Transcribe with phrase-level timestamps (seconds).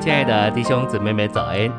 [0.00, 1.70] 亲爱的弟兄姊妹们，早安！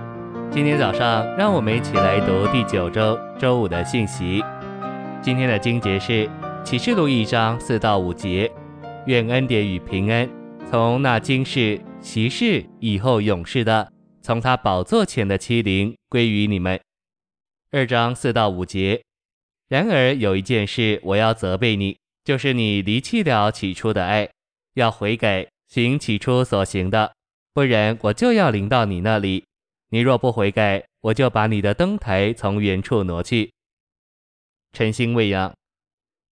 [0.51, 4.43] 今天早上，让我们一起来读第九周周五的信息。
[5.23, 6.29] 今天的经节是
[6.63, 8.51] 启示录一章四到五节。
[9.07, 10.29] 愿恩典与平安
[10.69, 13.91] 从那今世、昔世、以后永世的，
[14.21, 16.79] 从他宝座前的七灵归于你们。
[17.71, 19.01] 二章四到五节。
[19.67, 24.29] 然而有一件事我要责备你，就是你离弃了起初的爱，
[24.75, 27.13] 要悔改，行起初所行的。
[27.53, 29.43] 不然，我就要临到你那里。
[29.89, 33.51] 你若不悔改，我就把你的灯台从原处挪去。
[34.71, 35.53] 晨星未央，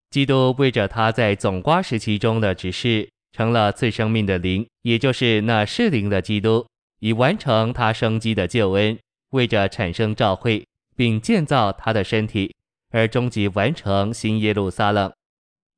[0.10, 6.66] 基督为着他在总瓜时期中的职事，成了赐生命的灵，也就是那是灵的基督，
[7.00, 8.98] 以完成他生机的救恩，
[9.32, 12.56] 为着产生召会，并建造他的身体，
[12.92, 15.12] 而终极完成新耶路撒冷。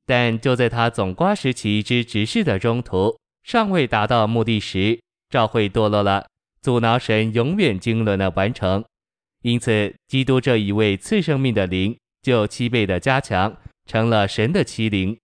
[0.06, 5.00] 但就在他总瓜时期之职事的中途，尚未达到目的时，
[5.32, 6.26] 召会堕落了，
[6.60, 8.84] 阻挠神永远经纶的完成，
[9.40, 15.18] 因此基督这一位次生命的灵就七倍的加强，成了神的七灵。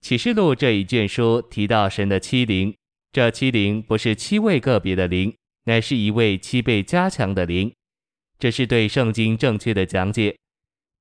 [0.00, 2.72] 启示录这一卷书提到神的七灵，
[3.10, 7.72] 这七灵不是七位个别的灵，乃是一位七倍加强的灵。
[8.38, 10.36] 这是对圣经正确的讲解。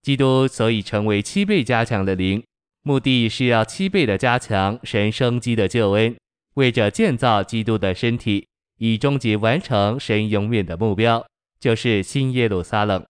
[0.02, 2.44] 基督所以成为七倍加强的灵，
[2.82, 6.16] 目的是要七倍的加强神生机的救恩。
[6.56, 11.26] 为着建造基督的身体，以终极完成神永远的目标，
[11.60, 13.06] 就是新耶路撒冷。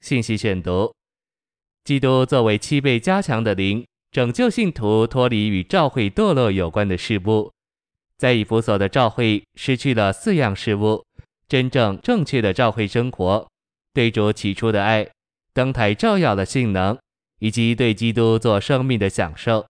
[0.00, 0.92] 信息选读：
[1.84, 7.52] 基督作为七倍加强的灵，拯救信徒脱离与召会堕落有关的事物。
[8.16, 11.04] 在以弗所的召会失去了四样事物：
[11.48, 13.48] 真正正确的召会生活、
[13.92, 15.08] 对主起初的爱、
[15.52, 16.98] 灯台照耀的性能，
[17.40, 19.66] 以及对基督做生命的享受。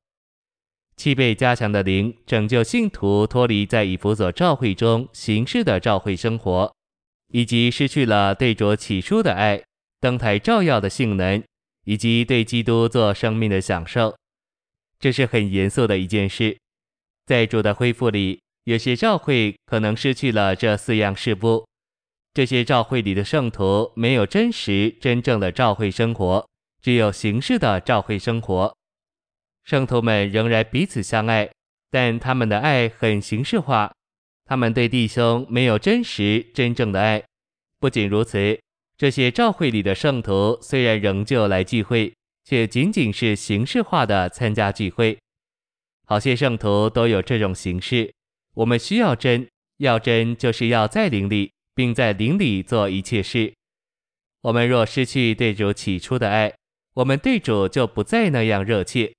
[0.97, 6.73] 七倍加强的灵拯救信徒脱离在以弗所召会中形式的召会生活，
[7.33, 9.63] 以及失去了对主起初的爱、
[10.01, 11.43] 灯台照耀的性能，
[11.85, 14.15] 以及对基督做生命的享受。
[15.01, 16.57] 这是很严肃的一件事。
[17.27, 21.67] 在主的恢复里，有些召会可能失去了这四样事物。
[22.33, 26.49] 这些召会里的圣徒没有真实真正的召会生活，
[26.81, 28.75] 只有形式的召会生活。
[29.65, 31.51] 圣徒们仍然彼此相爱，
[31.91, 33.91] 但他们的爱很形式化。
[34.45, 37.23] 他们对弟兄没有真实真正的爱。
[37.81, 38.61] 不仅如此，
[38.99, 42.13] 这些召会里的圣徒虽然仍旧来聚会，
[42.45, 45.19] 却仅仅是形式化的参加聚会。
[46.05, 48.13] 好些圣徒都有这种形式。
[48.57, 49.49] 我们需要真，
[49.79, 53.55] 要真就是要在灵里，并在灵里做一切事。
[54.43, 56.53] 我们若失去对主起初的爱，
[56.97, 59.15] 我们对主就不再那样热切。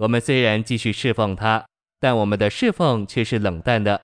[0.00, 1.66] 我们虽然继续侍奉他，
[1.98, 4.00] 但我们的侍奉却是冷淡的。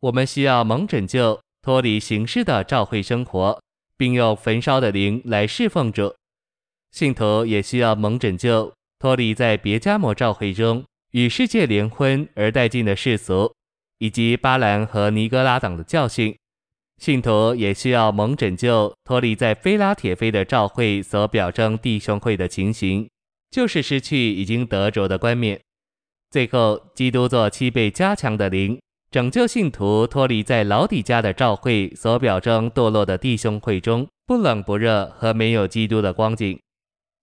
[0.00, 3.60] 我们需要蒙拯救，脱离形式的召会生活，
[3.98, 6.14] 并用焚烧的灵来侍奉主。
[6.92, 13.52] 信徒也需要蒙拯救，脱离在别加摩召会中与世界联婚而带进的世俗，
[13.98, 16.34] 以及巴兰和尼哥拉党的教训。
[16.96, 23.06] 信徒也需要蒙拯救，脱离在菲拉铁非的召会所表征弟兄会的情形。
[23.50, 25.60] 就是失去已经得着的冠冕。
[26.30, 28.78] 最后，基督做七倍加强的灵，
[29.10, 36.58] 拯救信徒脱离在老底嘉的召会所表征堕落的弟兄会中不冷不热和没有基督的光景。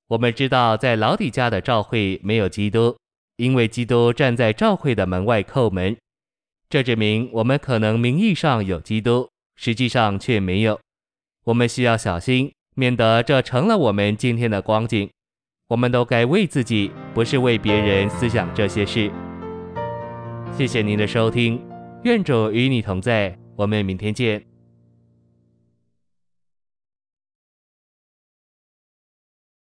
[0.08, 2.98] 我们知道，在老底嘉的召会没有基督，
[3.38, 5.96] 因为基督站在召会的门外叩门。
[6.68, 10.80] 这证明我们可能名义上有基督，实际上却没有。
[11.44, 15.08] 我们需要小心，免得这成了我们今天的光景。
[15.68, 19.10] 我们都该为自己，不是为别人思想这些事。
[20.52, 21.60] 谢谢您的收听，
[22.04, 24.55] 愿主与你同在，我们明天见。